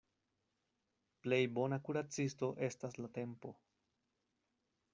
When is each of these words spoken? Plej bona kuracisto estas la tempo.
Plej 1.25 1.39
bona 1.59 1.79
kuracisto 1.89 2.49
estas 2.69 2.99
la 3.03 3.11
tempo. 3.19 3.55